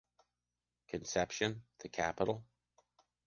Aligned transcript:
Concepcion, 0.87 1.61
the 1.81 1.87
capital. 1.89 2.43